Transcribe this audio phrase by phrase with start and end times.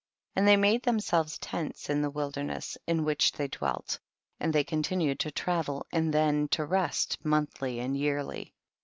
[0.35, 0.39] 19.
[0.41, 3.99] And they made themselves tents in the wilderness, in which they dwelt,
[4.39, 8.55] and they continued to travel and then to rest monthly and yearly.